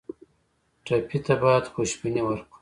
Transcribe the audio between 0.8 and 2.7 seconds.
ټپي ته باید خوشبیني ورکړو.